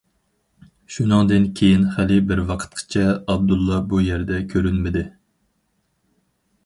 [0.93, 3.05] شۇنىڭدىن كېيىن خېلى بىر ۋاقىتقىچە
[3.35, 5.05] ئابدۇللا بۇ يەردە كۆرۈنمىدى.